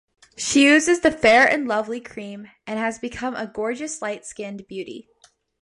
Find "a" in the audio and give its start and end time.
3.35-3.45